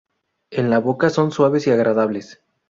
[0.49, 2.41] En la boca son suaves y agradables.